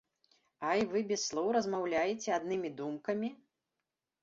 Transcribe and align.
А 0.69 0.71
й 0.79 0.87
вы 0.93 1.03
без 1.11 1.21
слоў 1.29 1.51
размаўляеце, 1.57 2.29
аднымі 2.39 2.75
думкамі? 2.83 3.33